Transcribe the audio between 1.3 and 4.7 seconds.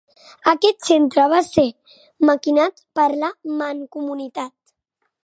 va ser maquinat per la Mancomunitat.